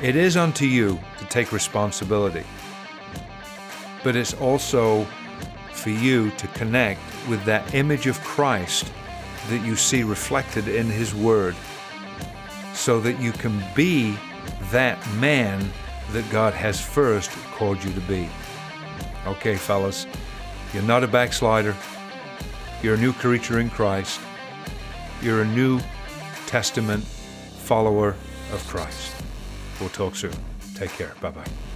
It 0.03 0.17
is 0.17 0.37
unto 0.37 0.67
you 0.67 1.01
to 1.19 1.25
take 1.27 1.53
responsibility. 1.53 2.45
But 4.05 4.17
it's 4.17 4.35
also 4.35 5.05
for 5.73 5.91
you 5.91 6.31
to 6.33 6.47
connect 6.49 7.01
with 7.29 7.45
that 7.45 7.75
image 7.75 8.07
of 8.07 8.21
Christ 8.23 8.93
that 9.51 9.65
you 9.65 9.77
see 9.77 10.03
reflected 10.03 10.69
in 10.69 10.87
his 10.87 11.15
word 11.15 11.57
so 12.75 13.01
that 13.01 13.21
you 13.21 13.33
can 13.33 13.63
be 13.75 14.17
that 14.71 14.99
man 15.15 15.71
that 16.13 16.29
God 16.31 16.55
has 16.55 16.81
first 16.81 17.31
called 17.55 17.83
you 17.83 17.93
to 17.93 18.01
be. 18.01 18.29
Okay, 19.27 19.57
fellas, 19.57 20.07
you're 20.73 20.83
not 20.83 21.05
a 21.05 21.09
backslider. 21.09 21.75
You're 22.83 22.95
a 22.95 22.99
new 22.99 23.13
creature 23.13 23.59
in 23.59 23.71
Christ. 23.71 24.21
You're 25.21 25.43
a 25.43 25.47
New 25.47 25.81
Testament 26.47 27.03
follower 27.05 28.11
of 28.53 28.65
Christ. 28.69 29.15
We'll 29.81 29.89
talk 29.89 30.15
soon. 30.15 30.33
Take 30.75 30.91
care. 30.91 31.15
Bye 31.21 31.31
bye. 31.31 31.68